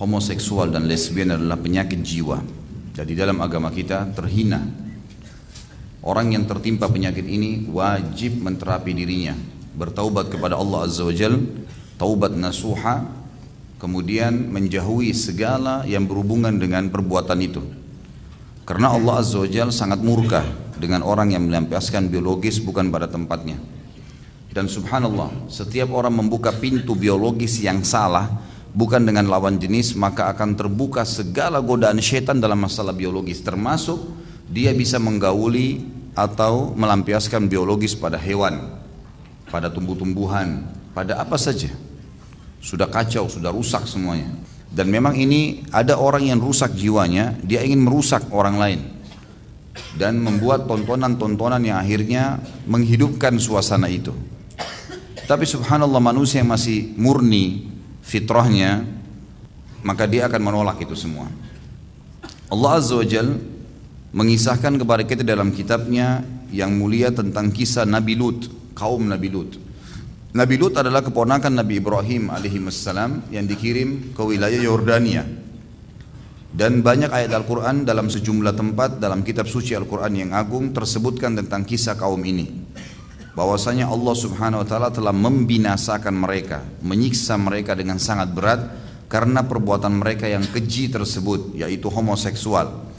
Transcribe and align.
homoseksual 0.00 0.72
dan 0.72 0.88
lesbian 0.88 1.36
adalah 1.36 1.60
penyakit 1.60 2.00
jiwa. 2.00 2.40
Jadi 2.96 3.12
dalam 3.12 3.36
agama 3.44 3.68
kita 3.68 4.08
terhina. 4.16 4.64
Orang 6.00 6.32
yang 6.32 6.48
tertimpa 6.48 6.88
penyakit 6.88 7.28
ini 7.28 7.68
wajib 7.68 8.40
menterapi 8.40 8.96
dirinya, 8.96 9.36
bertaubat 9.76 10.32
kepada 10.32 10.56
Allah 10.56 10.88
Azza 10.88 11.04
wa 11.04 11.12
Jal, 11.12 11.36
taubat 12.00 12.32
nasuha, 12.32 13.04
kemudian 13.76 14.32
menjauhi 14.48 15.12
segala 15.12 15.84
yang 15.84 16.08
berhubungan 16.08 16.56
dengan 16.56 16.88
perbuatan 16.88 17.38
itu. 17.44 17.60
Karena 18.64 18.96
Allah 18.96 19.20
Azza 19.20 19.44
wa 19.44 19.48
Jal 19.52 19.68
sangat 19.68 20.00
murka 20.00 20.40
dengan 20.80 21.04
orang 21.04 21.36
yang 21.36 21.44
melampiaskan 21.44 22.08
biologis 22.08 22.56
bukan 22.64 22.88
pada 22.88 23.04
tempatnya. 23.04 23.60
Dan 24.50 24.66
subhanallah, 24.66 25.52
setiap 25.52 25.92
orang 25.92 26.16
membuka 26.16 26.50
pintu 26.56 26.96
biologis 26.96 27.60
yang 27.60 27.84
salah, 27.84 28.26
bukan 28.74 29.02
dengan 29.02 29.26
lawan 29.26 29.58
jenis, 29.58 29.98
maka 29.98 30.30
akan 30.30 30.54
terbuka 30.54 31.02
segala 31.02 31.58
godaan 31.62 31.98
setan 31.98 32.38
dalam 32.38 32.62
masalah 32.62 32.94
biologis, 32.94 33.42
termasuk 33.42 33.98
dia 34.50 34.74
bisa 34.74 34.98
menggauli 34.98 35.86
atau 36.14 36.74
melampiaskan 36.74 37.46
biologis 37.46 37.94
pada 37.94 38.18
hewan, 38.18 38.80
pada 39.48 39.70
tumbuh-tumbuhan, 39.70 40.66
pada 40.94 41.22
apa 41.22 41.38
saja. 41.38 41.70
Sudah 42.60 42.90
kacau, 42.90 43.24
sudah 43.30 43.48
rusak 43.54 43.88
semuanya. 43.88 44.28
Dan 44.70 44.92
memang 44.92 45.18
ini 45.18 45.66
ada 45.74 45.98
orang 45.98 46.30
yang 46.30 46.38
rusak 46.38 46.76
jiwanya, 46.76 47.34
dia 47.42 47.64
ingin 47.64 47.82
merusak 47.82 48.22
orang 48.30 48.56
lain 48.58 48.80
dan 49.98 50.18
membuat 50.18 50.66
tontonan-tontonan 50.66 51.62
yang 51.62 51.78
akhirnya 51.78 52.38
menghidupkan 52.66 53.38
suasana 53.38 53.90
itu. 53.90 54.14
Tapi 55.26 55.46
subhanallah 55.46 56.02
manusia 56.02 56.42
yang 56.42 56.50
masih 56.50 56.90
murni 56.98 57.69
fitrahnya 58.10 58.82
maka 59.86 60.04
dia 60.10 60.26
akan 60.26 60.42
menolak 60.42 60.82
itu 60.82 60.98
semua. 60.98 61.30
Allah 62.50 62.72
Azza 62.82 62.98
wa 62.98 63.06
Jal 63.06 63.38
mengisahkan 64.10 64.74
kepada 64.74 65.06
kita 65.06 65.22
dalam 65.22 65.54
kitabnya 65.54 66.26
yang 66.50 66.74
mulia 66.74 67.14
tentang 67.14 67.54
kisah 67.54 67.86
Nabi 67.86 68.18
Lut, 68.18 68.50
kaum 68.74 69.06
Nabi 69.06 69.30
Lut. 69.30 69.54
Nabi 70.34 70.54
Lut 70.58 70.74
adalah 70.74 71.06
keponakan 71.06 71.62
Nabi 71.62 71.78
Ibrahim 71.78 72.34
alaihi 72.34 72.58
yang 73.30 73.46
dikirim 73.46 74.10
ke 74.14 74.22
wilayah 74.26 74.58
Yordania. 74.58 75.22
Dan 76.50 76.82
banyak 76.82 77.14
ayat 77.14 77.30
Al-Quran 77.30 77.86
dalam 77.86 78.10
sejumlah 78.10 78.58
tempat 78.58 78.98
dalam 78.98 79.22
kitab 79.22 79.46
suci 79.46 79.70
Al-Quran 79.78 80.26
yang 80.26 80.30
agung 80.34 80.74
tersebutkan 80.74 81.38
tentang 81.38 81.62
kisah 81.62 81.94
kaum 81.94 82.18
ini 82.26 82.59
bahwasanya 83.40 83.88
Allah 83.88 84.12
Subhanahu 84.12 84.60
wa 84.60 84.68
taala 84.68 84.92
telah 84.92 85.16
membinasakan 85.16 86.12
mereka, 86.12 86.60
menyiksa 86.84 87.40
mereka 87.40 87.72
dengan 87.72 87.96
sangat 87.96 88.28
berat 88.36 88.60
karena 89.08 89.40
perbuatan 89.40 89.96
mereka 89.96 90.28
yang 90.28 90.44
keji 90.44 90.92
tersebut 90.92 91.56
yaitu 91.56 91.88
homoseksual. 91.88 92.92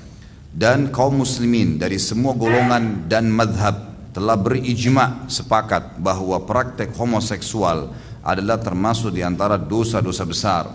Dan 0.50 0.90
kaum 0.90 1.22
muslimin 1.22 1.78
dari 1.78 2.02
semua 2.02 2.34
golongan 2.34 3.06
dan 3.06 3.30
madhab 3.30 3.94
telah 4.18 4.34
berijma 4.34 5.30
sepakat 5.30 6.02
bahwa 6.02 6.42
praktek 6.42 6.90
homoseksual 6.98 7.94
adalah 8.26 8.58
termasuk 8.58 9.14
di 9.14 9.22
antara 9.22 9.62
dosa-dosa 9.62 10.26
besar. 10.26 10.66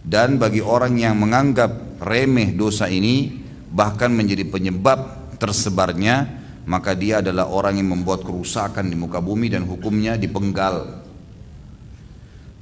Dan 0.00 0.40
bagi 0.40 0.64
orang 0.64 0.96
yang 0.96 1.20
menganggap 1.20 2.00
remeh 2.00 2.56
dosa 2.56 2.88
ini 2.88 3.28
bahkan 3.68 4.08
menjadi 4.08 4.48
penyebab 4.48 5.36
tersebarnya 5.36 6.41
maka 6.62 6.94
dia 6.94 7.18
adalah 7.18 7.50
orang 7.50 7.82
yang 7.82 7.90
membuat 7.90 8.22
kerusakan 8.22 8.86
di 8.86 8.94
muka 8.94 9.18
bumi 9.18 9.50
dan 9.50 9.66
hukumnya 9.66 10.14
dipenggal. 10.14 11.02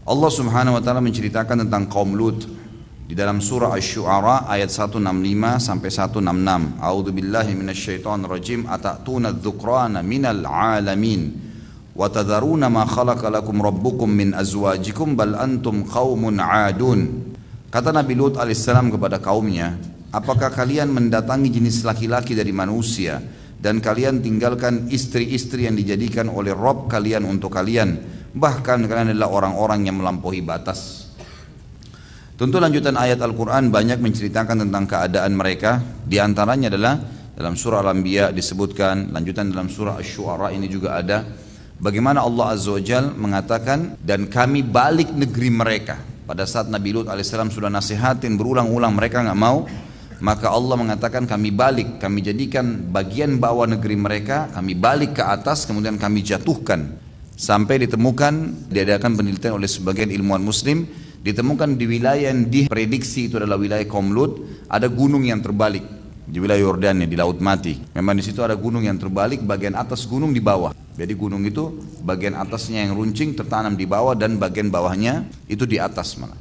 Allah 0.08 0.30
Subhanahu 0.32 0.80
wa 0.80 0.82
taala 0.82 1.04
menceritakan 1.04 1.68
tentang 1.68 1.84
kaum 1.86 2.16
Lut 2.16 2.48
di 3.04 3.12
dalam 3.12 3.42
surah 3.42 3.76
Asy-Syu'ara 3.76 4.48
ayat 4.48 4.72
165 4.72 5.02
sampai 5.60 5.90
166. 5.92 6.80
A'udzu 6.80 7.10
billahi 7.12 7.52
minasyaitonir 7.52 8.30
rajim 8.30 8.60
atatuna 8.64 9.36
dzukrana 9.36 10.00
minal 10.00 10.46
alamin 10.48 11.36
wa 11.92 12.08
tadharuna 12.08 12.72
ma 12.72 12.88
khalaqa 12.88 13.28
lakum 13.28 13.60
rabbukum 13.60 14.08
min 14.08 14.32
azwajikum 14.32 15.12
bal 15.14 15.36
antum 15.36 15.84
qaumun 15.84 16.40
'adun. 16.40 17.28
Kata 17.68 17.92
Nabi 17.92 18.16
Lut 18.16 18.34
alaihissalam 18.40 18.90
kepada 18.90 19.22
kaumnya, 19.22 19.78
apakah 20.10 20.50
kalian 20.50 20.90
mendatangi 20.90 21.52
jenis 21.54 21.86
laki-laki 21.86 22.34
dari 22.34 22.50
manusia 22.50 23.22
dan 23.60 23.84
kalian 23.84 24.24
tinggalkan 24.24 24.88
istri-istri 24.88 25.68
yang 25.68 25.76
dijadikan 25.76 26.32
oleh 26.32 26.56
Rob 26.56 26.88
kalian 26.88 27.28
untuk 27.28 27.52
kalian. 27.52 28.00
Bahkan 28.32 28.88
kalian 28.88 29.12
adalah 29.12 29.28
orang-orang 29.28 29.84
yang 29.84 30.00
melampaui 30.00 30.40
batas. 30.40 31.12
Tentu 32.40 32.56
lanjutan 32.56 32.96
ayat 32.96 33.20
Al-Quran 33.20 33.68
banyak 33.68 34.00
menceritakan 34.00 34.64
tentang 34.64 34.88
keadaan 34.88 35.36
mereka. 35.36 35.76
Di 36.08 36.16
antaranya 36.16 36.72
adalah 36.72 36.96
dalam 37.36 37.52
surah 37.52 37.84
Al-Anbiya 37.84 38.32
disebutkan 38.32 39.12
lanjutan 39.12 39.52
dalam 39.52 39.68
surah 39.68 40.00
Asy-Syu'ara 40.00 40.48
ini 40.56 40.64
juga 40.64 40.96
ada 40.96 41.20
bagaimana 41.76 42.24
Allah 42.24 42.56
Azza 42.56 42.80
wa 42.80 43.12
mengatakan 43.28 44.00
dan 44.00 44.32
kami 44.32 44.64
balik 44.64 45.12
negeri 45.12 45.52
mereka. 45.52 46.00
Pada 46.24 46.48
saat 46.48 46.72
Nabi 46.72 46.96
Lut 46.96 47.12
alaihissalam 47.12 47.52
sudah 47.52 47.68
nasihatin 47.68 48.40
berulang-ulang 48.40 48.96
mereka 48.96 49.20
nggak 49.20 49.36
mau 49.36 49.68
maka 50.20 50.52
Allah 50.52 50.76
mengatakan 50.76 51.24
kami 51.24 51.48
balik, 51.48 51.96
kami 51.96 52.20
jadikan 52.20 52.92
bagian 52.92 53.40
bawah 53.40 53.64
negeri 53.64 53.96
mereka, 53.96 54.52
kami 54.52 54.76
balik 54.76 55.16
ke 55.16 55.24
atas, 55.24 55.64
kemudian 55.64 55.96
kami 55.96 56.20
jatuhkan. 56.20 57.00
Sampai 57.40 57.80
ditemukan, 57.80 58.68
diadakan 58.68 59.16
penelitian 59.16 59.56
oleh 59.56 59.64
sebagian 59.64 60.12
ilmuwan 60.12 60.44
muslim, 60.44 60.84
ditemukan 61.24 61.80
di 61.80 61.88
wilayah 61.88 62.28
yang 62.28 62.52
diprediksi 62.52 63.32
itu 63.32 63.40
adalah 63.40 63.56
wilayah 63.56 63.88
kaum 63.88 64.12
ada 64.68 64.92
gunung 64.92 65.24
yang 65.24 65.40
terbalik 65.40 65.84
di 66.28 66.36
wilayah 66.36 66.68
Yordania 66.68 67.08
di 67.08 67.16
Laut 67.16 67.40
Mati. 67.40 67.80
Memang 67.96 68.20
di 68.20 68.24
situ 68.24 68.44
ada 68.44 68.52
gunung 68.52 68.84
yang 68.84 69.00
terbalik, 69.00 69.40
bagian 69.40 69.72
atas 69.72 70.04
gunung 70.04 70.36
di 70.36 70.44
bawah. 70.44 70.76
Jadi 71.00 71.16
gunung 71.16 71.40
itu 71.48 71.80
bagian 72.04 72.36
atasnya 72.36 72.84
yang 72.84 72.92
runcing 72.92 73.32
tertanam 73.32 73.72
di 73.72 73.88
bawah 73.88 74.12
dan 74.12 74.36
bagian 74.36 74.68
bawahnya 74.68 75.24
itu 75.48 75.64
di 75.64 75.80
atas 75.80 76.20
malah. 76.20 76.36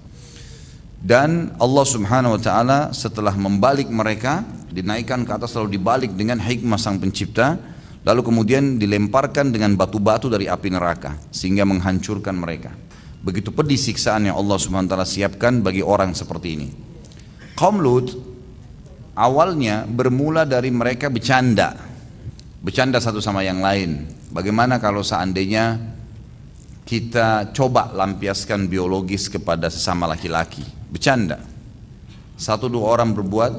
Dan 0.99 1.55
Allah 1.55 1.85
subhanahu 1.87 2.35
wa 2.35 2.41
ta'ala 2.41 2.79
setelah 2.91 3.31
membalik 3.31 3.87
mereka 3.87 4.43
Dinaikkan 4.69 5.23
ke 5.23 5.31
atas 5.31 5.55
lalu 5.55 5.79
dibalik 5.79 6.11
dengan 6.11 6.43
hikmah 6.43 6.75
sang 6.75 6.99
pencipta 6.99 7.55
Lalu 8.03 8.21
kemudian 8.23 8.75
dilemparkan 8.75 9.51
dengan 9.51 9.79
batu-batu 9.79 10.27
dari 10.27 10.51
api 10.51 10.69
neraka 10.71 11.15
Sehingga 11.31 11.63
menghancurkan 11.63 12.35
mereka. 12.35 12.75
Begitu 13.19 13.51
pedih 13.51 13.75
siksaan 13.75 14.31
yang 14.31 14.39
Allah 14.39 14.55
subhanahu 14.55 14.87
wa 14.87 14.91
ta'ala 14.95 15.07
siapkan 15.07 15.59
bagi 15.59 15.83
orang 15.83 16.15
seperti 16.15 16.47
ini. 16.55 16.67
Kaum 17.59 17.83
Awalnya 19.19 19.83
bermula 19.83 20.47
dari 20.47 20.71
mereka 20.71 21.11
bercanda. 21.11 21.75
Bercanda 22.63 23.03
satu 23.03 23.19
sama 23.19 23.43
yang 23.43 23.59
lain. 23.59 24.07
Bagaimana 24.31 24.79
kalau 24.79 25.03
seandainya 25.03 25.75
kita 26.87 27.51
coba 27.51 27.91
lampiaskan 27.91 28.71
biologis 28.71 29.27
kepada 29.27 29.67
sesama 29.67 30.07
laki-laki. 30.07 30.78
Bercanda. 30.89 31.37
Satu 32.33 32.65
dua 32.65 32.97
orang 32.97 33.13
berbuat, 33.13 33.51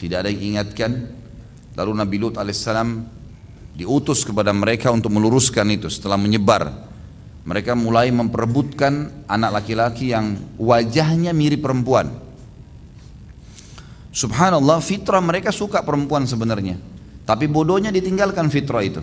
tidak 0.00 0.24
ada 0.24 0.28
yang 0.32 0.56
ingatkan. 0.56 1.12
Lalu 1.76 1.92
Nabi 1.92 2.16
Lut 2.16 2.34
alaihissalam 2.40 3.04
diutus 3.76 4.24
kepada 4.24 4.50
mereka 4.50 4.88
untuk 4.90 5.12
meluruskan 5.12 5.68
itu 5.70 5.92
setelah 5.92 6.16
menyebar. 6.16 6.88
Mereka 7.44 7.72
mulai 7.72 8.12
memperebutkan 8.12 9.24
anak 9.24 9.60
laki-laki 9.60 10.12
yang 10.12 10.36
wajahnya 10.60 11.32
mirip 11.32 11.64
perempuan. 11.64 12.12
Subhanallah 14.10 14.82
fitrah 14.82 15.22
mereka 15.22 15.54
suka 15.54 15.80
perempuan 15.80 16.28
sebenarnya. 16.28 16.76
Tapi 17.24 17.46
bodohnya 17.46 17.94
ditinggalkan 17.94 18.50
fitrah 18.50 18.82
itu. 18.82 19.00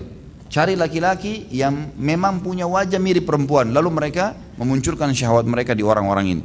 Cari 0.47 0.79
laki-laki 0.79 1.51
yang 1.51 1.91
memang 1.99 2.39
punya 2.39 2.67
wajah 2.67 2.99
mirip 2.99 3.27
perempuan. 3.27 3.71
Lalu 3.75 3.89
mereka 3.91 4.35
memunculkan 4.59 5.11
syahwat 5.11 5.43
mereka 5.47 5.75
di 5.75 5.83
orang-orang 5.83 6.25
ini. 6.37 6.43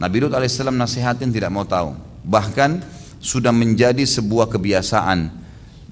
Nabi 0.00 0.16
Lut 0.24 0.32
alaihissalam 0.32 0.74
nasihatin 0.80 1.28
tidak 1.28 1.52
mau 1.52 1.68
tahu. 1.68 1.92
Bahkan 2.24 2.80
sudah 3.20 3.52
menjadi 3.52 4.00
sebuah 4.00 4.48
kebiasaan 4.48 5.28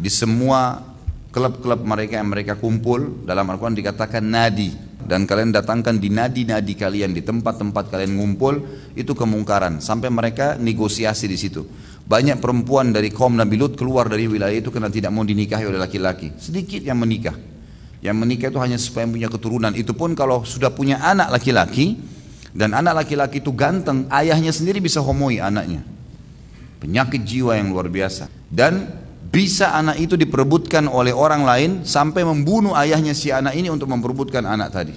di 0.01 0.09
semua 0.09 0.81
klub-klub 1.29 1.85
mereka 1.85 2.17
yang 2.17 2.33
mereka 2.33 2.57
kumpul 2.57 3.29
dalam 3.29 3.45
Al-Quran 3.53 3.77
dikatakan 3.77 4.25
nadi 4.25 4.73
dan 5.05 5.29
kalian 5.29 5.53
datangkan 5.53 6.01
di 6.01 6.09
nadi-nadi 6.09 6.73
kalian 6.73 7.13
di 7.13 7.21
tempat-tempat 7.21 7.93
kalian 7.93 8.17
ngumpul 8.17 8.65
itu 8.97 9.13
kemungkaran 9.13 9.85
sampai 9.85 10.09
mereka 10.09 10.57
negosiasi 10.57 11.29
di 11.29 11.37
situ 11.37 11.69
banyak 12.09 12.41
perempuan 12.41 12.89
dari 12.89 13.13
kaum 13.13 13.37
Nabi 13.37 13.61
Lut 13.61 13.77
keluar 13.77 14.09
dari 14.09 14.25
wilayah 14.25 14.57
itu 14.57 14.73
karena 14.73 14.89
tidak 14.89 15.13
mau 15.13 15.29
dinikahi 15.29 15.69
oleh 15.69 15.77
laki-laki. 15.77 16.33
Sedikit 16.41 16.81
yang 16.81 16.97
menikah. 16.97 17.37
Yang 18.01 18.17
menikah 18.17 18.49
itu 18.49 18.61
hanya 18.65 18.81
supaya 18.81 19.05
punya 19.05 19.29
keturunan. 19.29 19.77
Itu 19.77 19.93
pun 19.93 20.17
kalau 20.17 20.41
sudah 20.41 20.73
punya 20.73 21.05
anak 21.05 21.29
laki-laki 21.29 22.01
dan 22.59 22.75
anak 22.75 23.07
laki-laki 23.07 23.39
itu 23.39 23.55
ganteng, 23.55 24.11
ayahnya 24.11 24.51
sendiri 24.51 24.83
bisa 24.83 24.99
homoi 24.99 25.39
anaknya. 25.39 25.87
Penyakit 26.83 27.23
jiwa 27.23 27.55
yang 27.55 27.71
luar 27.71 27.87
biasa. 27.87 28.27
Dan 28.51 28.83
bisa 29.31 29.79
anak 29.79 30.03
itu 30.03 30.19
diperebutkan 30.19 30.91
oleh 30.91 31.15
orang 31.15 31.47
lain 31.47 31.71
sampai 31.87 32.27
membunuh 32.27 32.75
ayahnya 32.75 33.15
si 33.15 33.31
anak 33.31 33.55
ini 33.55 33.71
untuk 33.71 33.87
memperebutkan 33.87 34.43
anak 34.43 34.75
tadi. 34.75 34.95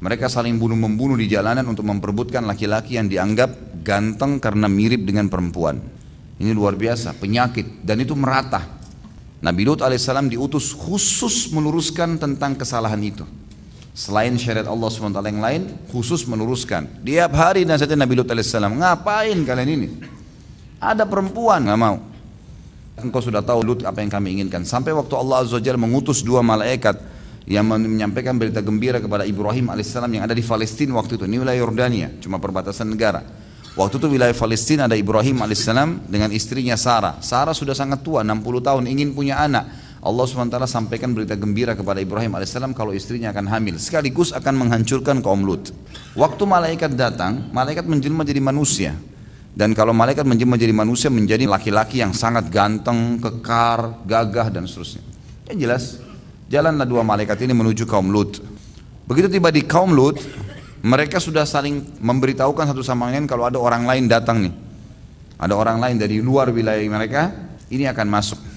Mereka 0.00 0.32
saling 0.32 0.56
bunuh-membunuh 0.56 1.20
di 1.20 1.28
jalanan 1.28 1.68
untuk 1.68 1.84
memperebutkan 1.84 2.48
laki-laki 2.48 2.96
yang 2.96 3.12
dianggap 3.12 3.84
ganteng 3.84 4.40
karena 4.40 4.64
mirip 4.64 5.04
dengan 5.04 5.28
perempuan. 5.28 5.76
Ini 6.40 6.56
luar 6.56 6.80
biasa, 6.80 7.12
penyakit 7.20 7.84
dan 7.84 8.00
itu 8.00 8.16
merata. 8.16 8.80
Nabi 9.44 9.68
Lut 9.68 9.84
alaihissalam 9.84 10.32
diutus 10.32 10.72
khusus 10.72 11.52
meluruskan 11.52 12.16
tentang 12.16 12.56
kesalahan 12.56 13.04
itu. 13.04 13.28
Selain 14.00 14.32
syariat 14.40 14.64
Allah 14.64 14.88
SWT 14.88 15.20
yang 15.28 15.44
lain, 15.44 15.62
khusus 15.92 16.24
meluruskan. 16.24 16.88
Tiap 17.04 17.36
hari 17.36 17.68
nasihatnya 17.68 18.08
Nabi 18.08 18.16
Lut 18.16 18.32
alaihissalam, 18.32 18.80
ngapain 18.80 19.36
kalian 19.44 19.70
ini? 19.76 19.88
Ada 20.80 21.04
perempuan, 21.04 21.68
nggak 21.68 21.76
mau. 21.76 22.00
Engkau 22.96 23.20
sudah 23.20 23.44
tahu 23.44 23.60
Lut 23.60 23.84
apa 23.84 24.00
yang 24.00 24.08
kami 24.08 24.40
inginkan. 24.40 24.64
Sampai 24.64 24.96
waktu 24.96 25.12
Allah 25.20 25.44
Azza 25.44 25.60
mengutus 25.76 26.24
dua 26.24 26.40
malaikat 26.40 26.96
yang 27.44 27.68
menyampaikan 27.68 28.40
berita 28.40 28.64
gembira 28.64 29.04
kepada 29.04 29.28
Ibrahim 29.28 29.68
alaihissalam 29.68 30.08
yang 30.08 30.24
ada 30.24 30.32
di 30.32 30.40
Palestina 30.40 30.96
waktu 30.96 31.20
itu. 31.20 31.28
Ini 31.28 31.36
wilayah 31.36 31.60
Yordania, 31.60 32.08
cuma 32.24 32.40
perbatasan 32.40 32.88
negara. 32.88 33.20
Waktu 33.76 34.00
itu 34.00 34.16
wilayah 34.16 34.32
Palestina 34.32 34.88
ada 34.88 34.96
Ibrahim 34.96 35.44
alaihissalam 35.44 36.08
dengan 36.08 36.32
istrinya 36.32 36.72
Sarah. 36.80 37.20
Sarah 37.20 37.52
sudah 37.52 37.76
sangat 37.76 38.00
tua, 38.00 38.24
60 38.24 38.64
tahun, 38.64 38.88
ingin 38.88 39.12
punya 39.12 39.44
anak. 39.44 39.68
Allah 40.00 40.24
SWT 40.24 40.56
sampaikan 40.64 41.12
berita 41.12 41.36
gembira 41.36 41.76
kepada 41.76 42.00
Ibrahim 42.00 42.32
alaihissalam 42.32 42.72
kalau 42.72 42.96
istrinya 42.96 43.36
akan 43.36 43.52
hamil. 43.52 43.76
Sekaligus 43.76 44.32
akan 44.32 44.56
menghancurkan 44.66 45.20
kaum 45.20 45.44
Lut. 45.44 45.76
Waktu 46.16 46.42
malaikat 46.48 46.96
datang, 46.96 47.52
malaikat 47.52 47.84
menjelma 47.84 48.24
jadi 48.24 48.40
manusia. 48.40 48.96
Dan 49.52 49.76
kalau 49.76 49.92
malaikat 49.92 50.24
menjelma 50.24 50.56
jadi 50.56 50.72
manusia 50.72 51.12
menjadi 51.12 51.44
laki-laki 51.44 52.00
yang 52.00 52.16
sangat 52.16 52.48
ganteng, 52.48 53.20
kekar, 53.20 54.08
gagah 54.08 54.48
dan 54.48 54.64
seterusnya. 54.64 55.04
Yang 55.52 55.58
jelas 55.60 55.84
Jalanlah 56.50 56.82
dua 56.82 57.06
malaikat 57.06 57.38
ini 57.46 57.54
menuju 57.54 57.86
kaum 57.86 58.10
Lut. 58.10 58.42
Begitu 59.06 59.30
tiba 59.30 59.54
di 59.54 59.62
kaum 59.62 59.94
Lut, 59.94 60.18
mereka 60.82 61.22
sudah 61.22 61.46
saling 61.46 62.02
memberitahukan 62.02 62.74
satu 62.74 62.82
sama 62.82 63.06
lain 63.06 63.30
kalau 63.30 63.46
ada 63.46 63.54
orang 63.54 63.86
lain 63.86 64.10
datang 64.10 64.42
nih. 64.42 64.54
Ada 65.38 65.54
orang 65.54 65.78
lain 65.78 66.02
dari 66.02 66.18
luar 66.18 66.50
wilayah 66.50 66.82
mereka, 66.90 67.30
ini 67.70 67.86
akan 67.86 68.06
masuk. 68.10 68.49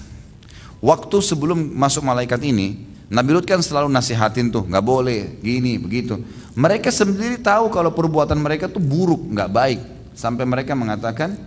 Waktu 0.84 1.16
sebelum 1.24 1.56
masuk 1.56 2.04
malaikat 2.04 2.44
ini, 2.44 2.84
Nabi 3.08 3.32
Lut 3.32 3.48
kan 3.48 3.56
selalu 3.64 3.88
nasihatin 3.88 4.52
tuh, 4.52 4.68
nggak 4.68 4.84
boleh, 4.84 5.40
gini, 5.40 5.80
begitu. 5.80 6.20
Mereka 6.52 6.92
sendiri 6.92 7.40
tahu 7.40 7.72
kalau 7.72 7.88
perbuatan 7.88 8.36
mereka 8.36 8.68
tuh 8.68 8.84
buruk, 8.84 9.32
nggak 9.32 9.48
baik. 9.48 9.80
Sampai 10.12 10.44
mereka 10.44 10.76
mengatakan, 10.76 11.40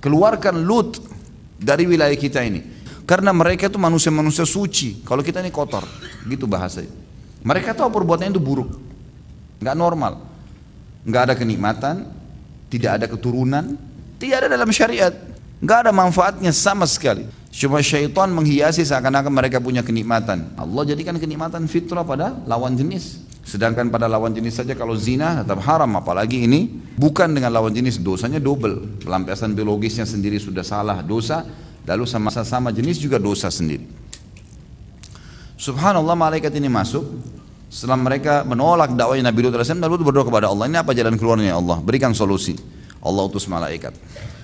keluarkan 0.00 0.64
Lut 0.64 0.96
dari 1.60 1.84
wilayah 1.84 2.16
kita 2.16 2.40
ini. 2.40 2.64
Karena 3.04 3.36
mereka 3.36 3.68
itu 3.68 3.76
manusia-manusia 3.76 4.48
suci. 4.48 5.04
Kalau 5.04 5.20
kita 5.20 5.44
ini 5.44 5.52
kotor, 5.52 5.84
gitu 6.24 6.48
bahasanya. 6.48 6.88
Mereka 7.44 7.76
tahu 7.76 7.92
perbuatannya 7.92 8.32
itu 8.32 8.40
buruk, 8.40 8.80
nggak 9.60 9.76
normal, 9.76 10.24
nggak 11.04 11.22
ada 11.28 11.34
kenikmatan, 11.36 12.08
tidak 12.72 12.96
ada 12.96 13.06
keturunan, 13.12 13.76
tidak 14.16 14.44
ada 14.44 14.48
dalam 14.56 14.72
syariat, 14.72 15.12
nggak 15.60 15.78
ada 15.84 15.92
manfaatnya 15.92 16.48
sama 16.48 16.88
sekali. 16.88 17.39
Cuma 17.50 17.82
syaitan 17.82 18.30
menghiasi 18.30 18.86
seakan-akan 18.86 19.34
mereka 19.34 19.58
punya 19.58 19.82
kenikmatan. 19.82 20.54
Allah 20.54 20.82
jadikan 20.86 21.18
kenikmatan 21.18 21.66
fitrah 21.66 22.06
pada 22.06 22.38
lawan 22.46 22.78
jenis. 22.78 23.26
Sedangkan 23.42 23.90
pada 23.90 24.06
lawan 24.06 24.30
jenis 24.30 24.62
saja 24.62 24.78
kalau 24.78 24.94
zina 24.94 25.42
tetap 25.42 25.58
haram 25.66 25.90
apalagi 25.98 26.46
ini 26.46 26.70
bukan 26.94 27.34
dengan 27.34 27.50
lawan 27.50 27.74
jenis 27.74 27.98
dosanya 27.98 28.38
double. 28.38 29.02
Pelampiasan 29.02 29.58
biologisnya 29.58 30.06
sendiri 30.06 30.38
sudah 30.38 30.62
salah 30.62 31.02
dosa 31.02 31.42
Lalu 31.88 32.04
sama-sama 32.04 32.70
jenis 32.70 33.00
juga 33.00 33.16
dosa 33.16 33.48
sendiri. 33.48 33.82
Subhanallah 35.58 36.16
malaikat 36.16 36.52
ini 36.56 36.68
masuk. 36.70 37.04
Setelah 37.70 37.98
mereka 37.98 38.42
menolak 38.42 38.94
dakwahnya 38.98 39.30
Nabi 39.30 39.46
Lut 39.46 39.54
Lut 39.54 40.02
berdoa 40.02 40.26
kepada 40.26 40.50
Allah, 40.50 40.66
ini 40.66 40.78
apa 40.78 40.90
jalan 40.90 41.14
keluarnya 41.14 41.54
ya 41.54 41.56
Allah? 41.58 41.78
Berikan 41.78 42.10
solusi. 42.14 42.58
Allah 43.02 43.22
utus 43.26 43.46
malaikat. 43.46 43.94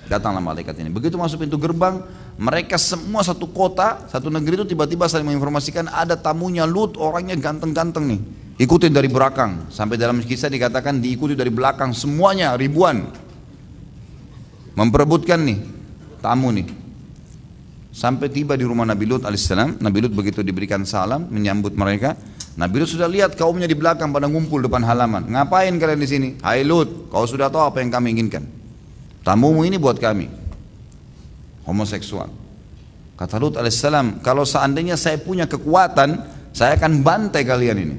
Datanglah 0.07 0.39
malaikat 0.39 0.79
ini. 0.79 0.87
Begitu 0.87 1.19
masuk 1.19 1.43
pintu 1.43 1.59
gerbang, 1.59 1.99
mereka 2.39 2.79
semua 2.79 3.21
satu 3.27 3.43
kota, 3.51 4.07
satu 4.07 4.31
negeri 4.31 4.63
itu 4.63 4.71
tiba-tiba 4.71 5.03
saling 5.11 5.27
menginformasikan 5.27 5.91
ada 5.91 6.15
tamunya 6.15 6.63
Lut, 6.63 6.95
orangnya 6.95 7.35
ganteng-ganteng 7.35 8.07
nih. 8.07 8.19
Ikutin 8.57 8.89
dari 8.89 9.11
belakang. 9.11 9.69
Sampai 9.69 10.01
dalam 10.01 10.17
kisah 10.23 10.49
dikatakan 10.49 10.97
diikuti 10.97 11.37
dari 11.37 11.53
belakang 11.53 11.93
semuanya 11.93 12.57
ribuan. 12.57 13.05
Memperebutkan 14.73 15.43
nih 15.43 15.59
tamu 16.23 16.49
nih. 16.55 16.67
Sampai 17.93 18.29
tiba 18.29 18.53
di 18.53 18.65
rumah 18.65 18.85
Nabi 18.85 19.09
Lut 19.09 19.25
alaihissalam, 19.25 19.81
Nabi 19.81 20.05
Lut 20.05 20.13
begitu 20.13 20.41
diberikan 20.41 20.85
salam 20.85 21.29
menyambut 21.29 21.73
mereka. 21.73 22.17
Nabi 22.57 22.81
Lut 22.81 22.89
sudah 22.89 23.05
lihat 23.05 23.37
kaumnya 23.37 23.69
di 23.69 23.77
belakang 23.77 24.09
pada 24.09 24.25
ngumpul 24.25 24.65
depan 24.65 24.81
halaman. 24.85 25.29
Ngapain 25.29 25.73
kalian 25.77 26.01
di 26.01 26.09
sini? 26.09 26.29
Hai 26.41 26.65
Lut, 26.65 27.09
kau 27.13 27.25
sudah 27.25 27.49
tahu 27.53 27.61
apa 27.61 27.81
yang 27.81 27.93
kami 27.93 28.17
inginkan. 28.17 28.56
Tamumu 29.27 29.67
ini 29.67 29.75
buat 29.75 29.99
kami. 29.99 30.31
Homoseksual. 31.67 32.31
Kata 33.19 33.35
Lut 33.43 33.59
alaihissalam, 33.59 34.23
kalau 34.23 34.47
seandainya 34.47 34.95
saya 34.95 35.19
punya 35.19 35.43
kekuatan, 35.43 36.23
saya 36.55 36.79
akan 36.79 37.03
bantai 37.03 37.43
kalian 37.43 37.75
ini. 37.75 37.95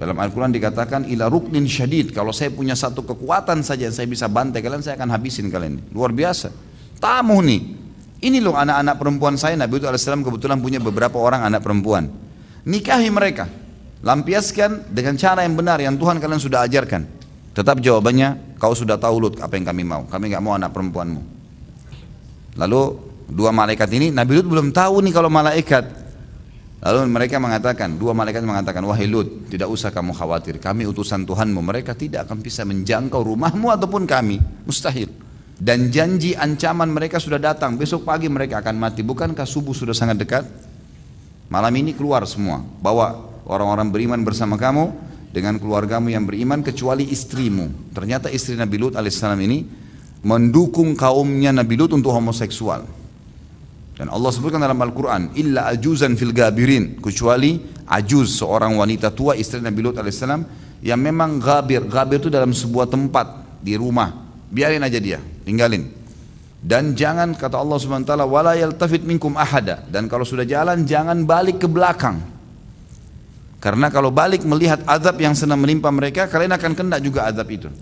Dalam 0.00 0.16
Al-Quran 0.16 0.48
dikatakan 0.48 1.04
ila 1.12 1.28
ruknin 1.28 1.68
syadid. 1.68 2.16
Kalau 2.16 2.32
saya 2.32 2.48
punya 2.56 2.72
satu 2.72 3.04
kekuatan 3.04 3.60
saja 3.60 3.92
saya 3.92 4.08
bisa 4.08 4.24
bantai 4.24 4.64
kalian, 4.64 4.80
saya 4.80 4.96
akan 4.96 5.12
habisin 5.12 5.52
kalian. 5.52 5.92
Luar 5.92 6.16
biasa. 6.16 6.48
Tamu 6.96 7.44
nih, 7.44 7.60
ini 8.24 8.40
loh 8.40 8.56
anak-anak 8.56 8.96
perempuan 8.96 9.36
saya, 9.36 9.60
Nabi 9.60 9.76
Hud 9.76 9.92
AS 9.92 10.08
kebetulan 10.08 10.56
punya 10.64 10.80
beberapa 10.80 11.20
orang 11.20 11.44
anak 11.44 11.60
perempuan. 11.60 12.08
Nikahi 12.64 13.12
mereka. 13.12 13.44
Lampiaskan 14.00 14.88
dengan 14.88 15.20
cara 15.20 15.44
yang 15.44 15.52
benar 15.52 15.84
yang 15.84 16.00
Tuhan 16.00 16.16
kalian 16.16 16.40
sudah 16.40 16.64
ajarkan. 16.64 17.04
Tetap 17.52 17.78
jawabannya, 17.84 18.53
kau 18.64 18.72
sudah 18.72 18.96
tahu 18.96 19.28
Lut 19.28 19.34
apa 19.44 19.52
yang 19.60 19.68
kami 19.68 19.84
mau. 19.84 20.08
Kami 20.08 20.32
nggak 20.32 20.40
mau 20.40 20.56
anak 20.56 20.72
perempuanmu. 20.72 21.20
Lalu 22.56 22.80
dua 23.28 23.52
malaikat 23.52 23.92
ini, 23.92 24.08
Nabi 24.08 24.40
Lut 24.40 24.48
belum 24.48 24.72
tahu 24.72 25.04
nih 25.04 25.12
kalau 25.12 25.28
malaikat. 25.28 25.84
Lalu 26.80 27.12
mereka 27.12 27.36
mengatakan, 27.36 27.96
dua 28.00 28.16
malaikat 28.16 28.40
mengatakan, 28.40 28.80
wahai 28.88 29.04
Lut, 29.04 29.52
tidak 29.52 29.68
usah 29.68 29.92
kamu 29.92 30.16
khawatir. 30.16 30.56
Kami 30.56 30.88
utusan 30.88 31.28
Tuhanmu, 31.28 31.60
mereka 31.60 31.92
tidak 31.92 32.24
akan 32.24 32.40
bisa 32.40 32.64
menjangkau 32.64 33.20
rumahmu 33.20 33.68
ataupun 33.68 34.08
kami. 34.08 34.40
Mustahil 34.64 35.12
dan 35.54 35.90
janji 35.90 36.34
ancaman 36.34 36.90
mereka 36.90 37.22
sudah 37.22 37.38
datang 37.38 37.78
besok 37.78 38.02
pagi 38.02 38.26
mereka 38.26 38.58
akan 38.58 38.74
mati 38.74 39.06
bukankah 39.06 39.46
subuh 39.46 39.70
sudah 39.70 39.94
sangat 39.94 40.18
dekat 40.18 40.44
malam 41.46 41.70
ini 41.78 41.94
keluar 41.94 42.26
semua 42.26 42.58
bawa 42.82 43.22
orang-orang 43.46 43.86
beriman 43.94 44.20
bersama 44.26 44.58
kamu 44.58 44.90
dengan 45.34 45.58
keluargamu 45.58 46.14
yang 46.14 46.22
beriman 46.22 46.62
kecuali 46.62 47.10
istrimu. 47.10 47.90
Ternyata 47.90 48.30
istri 48.30 48.54
Nabi 48.54 48.78
Lut 48.78 48.94
alaihissalam 48.94 49.40
ini 49.42 49.66
mendukung 50.22 50.94
kaumnya 50.94 51.50
Nabi 51.50 51.74
Lut 51.74 51.90
untuk 51.90 52.14
homoseksual. 52.14 52.86
Dan 53.98 54.06
Allah 54.14 54.30
sebutkan 54.30 54.62
dalam 54.62 54.78
Al-Quran 54.78 55.34
illa 55.34 55.66
ajuzan 55.74 56.14
fil 56.14 56.30
gabirin 56.30 57.02
kecuali 57.02 57.58
ajuz 57.90 58.38
seorang 58.38 58.78
wanita 58.78 59.10
tua 59.10 59.34
istri 59.34 59.58
Nabi 59.58 59.82
Lut 59.82 59.98
alaihissalam 59.98 60.46
yang 60.86 61.02
memang 61.02 61.42
gabir. 61.42 61.82
Gabir 61.82 62.22
itu 62.22 62.30
dalam 62.30 62.54
sebuah 62.54 62.86
tempat 62.86 63.58
di 63.58 63.74
rumah. 63.74 64.14
Biarin 64.54 64.86
aja 64.86 65.02
dia 65.02 65.18
tinggalin. 65.42 65.90
Dan 66.64 66.94
jangan 66.94 67.34
kata 67.34 67.58
Allah 67.58 67.76
Subhanahu 67.76 68.06
wa 68.06 68.10
taala 68.14 68.24
wala 68.24 68.52
yaltafit 68.54 69.02
minkum 69.02 69.34
ahada. 69.34 69.82
Dan 69.90 70.06
kalau 70.06 70.22
sudah 70.22 70.46
jalan 70.46 70.86
jangan 70.86 71.26
balik 71.26 71.58
ke 71.58 71.66
belakang 71.66 72.33
karena 73.64 73.88
kalau 73.88 74.12
balik 74.12 74.44
melihat 74.44 74.84
azab 74.84 75.16
yang 75.16 75.32
sedang 75.32 75.56
menimpa 75.56 75.88
mereka 75.88 76.28
kalian 76.28 76.52
akan 76.52 76.76
kena 76.76 77.00
juga 77.00 77.24
azab 77.24 77.48
itu. 77.48 77.72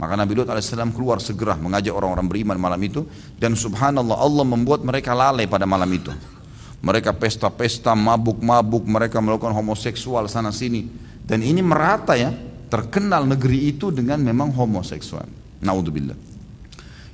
Maka 0.00 0.16
Nabi 0.16 0.32
Lut 0.32 0.48
AS 0.48 0.72
keluar 0.72 1.20
segera 1.20 1.60
mengajak 1.60 1.92
orang-orang 1.92 2.24
beriman 2.24 2.56
malam 2.56 2.80
itu. 2.80 3.04
Dan 3.36 3.52
subhanallah 3.52 4.16
Allah 4.16 4.44
membuat 4.48 4.80
mereka 4.80 5.12
lalai 5.12 5.44
pada 5.44 5.68
malam 5.68 5.88
itu. 5.92 6.08
Mereka 6.80 7.12
pesta-pesta 7.20 7.92
mabuk-mabuk 7.92 8.88
mereka 8.88 9.20
melakukan 9.20 9.52
homoseksual 9.52 10.24
sana 10.28 10.52
sini 10.52 10.88
dan 11.26 11.42
ini 11.42 11.58
merata 11.60 12.14
ya 12.16 12.32
terkenal 12.72 13.26
negeri 13.26 13.76
itu 13.76 13.92
dengan 13.92 14.22
memang 14.22 14.56
homoseksual. 14.56 15.26
Naudzubillah. 15.60 16.16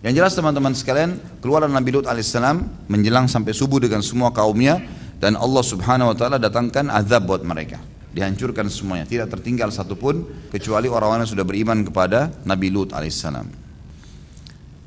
Yang 0.02 0.14
jelas 0.18 0.32
teman-teman 0.34 0.74
sekalian, 0.74 1.18
keluar 1.42 1.66
Nabi 1.66 1.90
Lut 1.94 2.06
alaihissalam 2.06 2.86
menjelang 2.86 3.26
sampai 3.26 3.50
subuh 3.50 3.82
dengan 3.82 4.02
semua 4.02 4.30
kaumnya. 4.30 4.78
Dan 5.22 5.38
Allah 5.38 5.62
subhanahu 5.62 6.10
wa 6.10 6.16
ta'ala 6.18 6.42
datangkan 6.42 6.90
azab 6.90 7.30
buat 7.30 7.46
mereka. 7.46 7.78
Dihancurkan 8.12 8.68
semuanya, 8.68 9.08
tidak 9.08 9.32
tertinggal 9.32 9.72
satupun 9.72 10.28
kecuali 10.52 10.86
orang-orang 10.86 11.24
yang 11.24 11.32
sudah 11.32 11.46
beriman 11.48 11.80
kepada 11.80 12.28
Nabi 12.44 12.68
Lut 12.68 12.92
alaihissalam. 12.92 13.48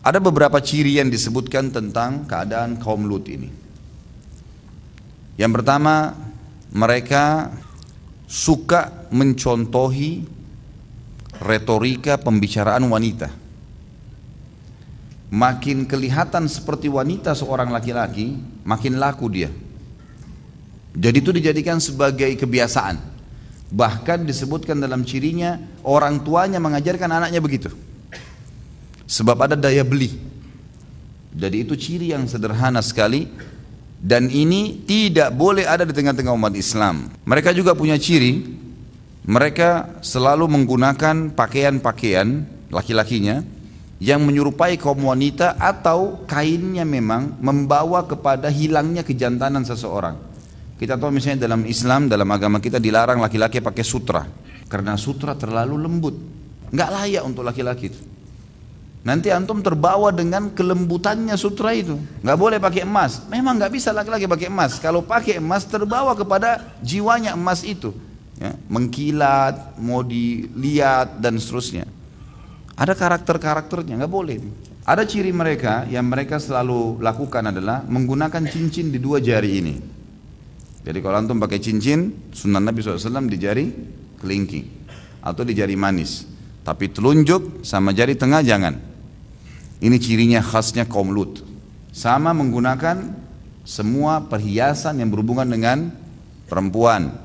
Ada 0.06 0.22
beberapa 0.22 0.62
ciri 0.62 1.02
yang 1.02 1.10
disebutkan 1.10 1.74
tentang 1.74 2.30
keadaan 2.30 2.78
kaum 2.78 3.10
Lut 3.10 3.26
ini. 3.26 3.50
Yang 5.42 5.52
pertama, 5.62 6.14
mereka 6.70 7.50
suka 8.30 9.10
mencontohi 9.10 10.22
retorika 11.42 12.22
pembicaraan 12.22 12.86
wanita 12.86 13.46
makin 15.36 15.84
kelihatan 15.90 16.46
seperti 16.46 16.88
wanita 16.88 17.34
seorang 17.34 17.74
laki-laki, 17.74 18.38
makin 18.64 19.02
laku 19.02 19.28
dia. 19.28 19.50
Jadi 20.96 21.18
itu 21.20 21.32
dijadikan 21.36 21.82
sebagai 21.82 22.30
kebiasaan. 22.40 23.15
Bahkan 23.74 24.30
disebutkan 24.30 24.78
dalam 24.78 25.02
cirinya 25.02 25.58
orang 25.82 26.22
tuanya 26.22 26.62
mengajarkan 26.62 27.10
anaknya 27.10 27.42
begitu. 27.42 27.74
Sebab 29.06 29.50
ada 29.50 29.56
daya 29.58 29.82
beli. 29.82 30.14
Jadi 31.36 31.68
itu 31.68 31.74
ciri 31.76 32.16
yang 32.16 32.30
sederhana 32.30 32.80
sekali 32.80 33.28
dan 34.00 34.30
ini 34.30 34.86
tidak 34.88 35.34
boleh 35.34 35.66
ada 35.68 35.84
di 35.84 35.92
tengah-tengah 35.92 36.32
umat 36.32 36.54
Islam. 36.56 37.10
Mereka 37.26 37.52
juga 37.52 37.76
punya 37.76 37.98
ciri, 38.00 38.46
mereka 39.26 39.98
selalu 40.06 40.46
menggunakan 40.46 41.34
pakaian-pakaian 41.34 42.46
laki-lakinya 42.70 43.42
yang 43.98 44.22
menyerupai 44.22 44.78
kaum 44.78 45.10
wanita 45.10 45.58
atau 45.58 46.24
kainnya 46.30 46.86
memang 46.86 47.40
membawa 47.42 48.06
kepada 48.06 48.52
hilangnya 48.52 49.02
kejantanan 49.02 49.66
seseorang. 49.66 50.35
Kita 50.76 51.00
tahu 51.00 51.16
misalnya 51.16 51.48
dalam 51.48 51.64
Islam, 51.64 52.12
dalam 52.12 52.28
agama 52.28 52.60
kita 52.60 52.84
dilarang 52.84 53.24
laki-laki 53.24 53.64
pakai 53.64 53.86
sutra. 53.88 54.28
Karena 54.68 55.00
sutra 55.00 55.32
terlalu 55.32 55.76
lembut. 55.80 56.16
Nggak 56.76 56.90
layak 56.92 57.24
untuk 57.24 57.48
laki-laki 57.48 57.96
itu. 57.96 58.02
Nanti 59.06 59.30
antum 59.30 59.62
terbawa 59.62 60.10
dengan 60.10 60.52
kelembutannya 60.52 61.38
sutra 61.38 61.72
itu. 61.72 61.96
Nggak 62.26 62.38
boleh 62.42 62.58
pakai 62.58 62.84
emas. 62.84 63.24
Memang 63.32 63.56
nggak 63.56 63.72
bisa 63.72 63.94
laki-laki 63.96 64.26
pakai 64.28 64.50
emas. 64.52 64.82
Kalau 64.82 65.06
pakai 65.06 65.38
emas 65.38 65.64
terbawa 65.64 66.12
kepada 66.18 66.76
jiwanya 66.82 67.38
emas 67.38 67.64
itu. 67.64 67.94
Ya, 68.36 68.52
mengkilat, 68.68 69.80
mau 69.80 70.04
dilihat 70.04 71.24
dan 71.24 71.40
seterusnya. 71.40 71.88
Ada 72.76 72.92
karakter-karakternya, 72.92 73.96
nggak 73.96 74.12
boleh. 74.12 74.44
Ada 74.84 75.08
ciri 75.08 75.32
mereka 75.32 75.88
yang 75.88 76.04
mereka 76.04 76.36
selalu 76.36 77.00
lakukan 77.00 77.48
adalah 77.48 77.80
menggunakan 77.88 78.44
cincin 78.52 78.92
di 78.92 79.00
dua 79.00 79.24
jari 79.24 79.64
ini. 79.64 79.95
Jadi 80.86 81.02
kalau 81.02 81.18
antum 81.18 81.42
pakai 81.42 81.58
cincin, 81.58 82.30
sunnah 82.30 82.62
Nabi 82.62 82.86
SAW 82.86 83.26
di 83.26 83.42
jari 83.42 83.66
kelingking 84.22 84.66
atau 85.26 85.42
di 85.42 85.58
jari 85.58 85.74
manis. 85.74 86.30
Tapi 86.62 86.94
telunjuk 86.94 87.66
sama 87.66 87.90
jari 87.90 88.14
tengah 88.14 88.46
jangan. 88.46 88.78
Ini 89.82 89.98
cirinya 89.98 90.46
khasnya 90.46 90.86
kaum 90.86 91.10
Lut. 91.10 91.42
Sama 91.90 92.38
menggunakan 92.38 93.02
semua 93.66 94.30
perhiasan 94.30 95.02
yang 95.02 95.10
berhubungan 95.10 95.50
dengan 95.50 95.90
perempuan. 96.46 97.18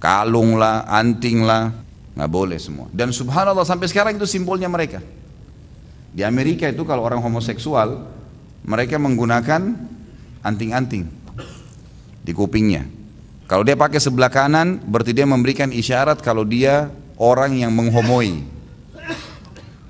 Kalung 0.00 0.56
lah, 0.56 0.88
anting 0.88 1.44
lah, 1.44 1.72
nggak 2.16 2.30
boleh 2.32 2.56
semua. 2.56 2.88
Dan 2.88 3.12
subhanallah 3.12 3.68
sampai 3.68 3.88
sekarang 3.88 4.16
itu 4.16 4.24
simbolnya 4.24 4.68
mereka. 4.68 5.00
Di 6.12 6.24
Amerika 6.24 6.68
itu 6.68 6.84
kalau 6.88 7.04
orang 7.04 7.20
homoseksual 7.20 8.00
mereka 8.64 8.96
menggunakan 8.96 9.76
anting-anting 10.44 11.23
di 12.24 12.32
kupingnya. 12.32 12.88
Kalau 13.44 13.60
dia 13.60 13.76
pakai 13.76 14.00
sebelah 14.00 14.32
kanan 14.32 14.80
berarti 14.88 15.12
dia 15.12 15.28
memberikan 15.28 15.68
isyarat 15.68 16.24
kalau 16.24 16.48
dia 16.48 16.88
orang 17.20 17.52
yang 17.60 17.70
menghomoi. 17.76 18.40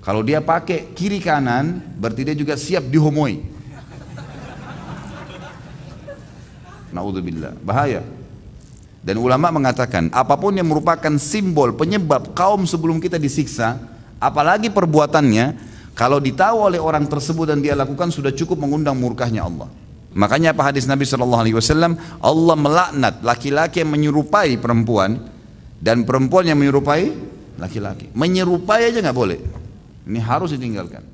Kalau 0.03 0.21
dia 0.21 0.43
pakai 0.43 0.93
kiri 0.93 1.23
kanan 1.23 1.81
berarti 1.97 2.27
dia 2.27 2.37
juga 2.37 2.59
siap 2.59 2.85
dihomoi. 2.91 3.41
Naudzubillah, 6.93 7.57
bahaya. 7.63 8.03
Dan 9.05 9.21
ulama 9.21 9.53
mengatakan 9.55 10.11
apa 10.13 10.35
pun 10.35 10.55
yang 10.57 10.67
merupakan 10.69 11.15
simbol 11.17 11.73
penyebab 11.73 12.35
kaum 12.37 12.65
sebelum 12.65 12.99
kita 12.99 13.21
disiksa, 13.21 13.77
apalagi 14.17 14.73
perbuatannya, 14.73 15.75
kalau 15.95 16.19
ditahu 16.19 16.73
oleh 16.73 16.81
orang 16.83 17.07
tersebut 17.07 17.55
dan 17.55 17.63
dia 17.63 17.79
lakukan 17.79 18.11
sudah 18.11 18.35
cukup 18.35 18.59
mengundang 18.59 18.99
murkahnya 18.99 19.47
Allah. 19.47 19.71
Makanya 20.15 20.55
apa 20.55 20.71
hadis 20.71 20.87
Nabi 20.87 21.03
Shallallahu 21.03 21.43
Alaihi 21.43 21.57
Wasallam 21.59 21.99
Allah 22.23 22.55
melaknat 22.55 23.15
laki-laki 23.27 23.83
yang 23.83 23.91
menyerupai 23.91 24.55
perempuan 24.63 25.19
dan 25.83 26.07
perempuan 26.07 26.47
yang 26.47 26.59
menyerupai 26.59 27.11
laki-laki. 27.59 28.11
Menyerupai 28.15 28.95
aja 28.95 28.99
nggak 29.03 29.19
boleh. 29.19 29.39
Ini 30.07 30.21
harus 30.23 30.55
ditinggalkan. 30.55 31.14